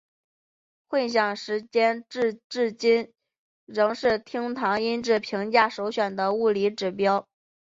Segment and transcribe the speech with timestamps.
[0.87, 3.13] 混响时间至今
[3.65, 7.27] 仍是厅堂音质评价首选的物理指标。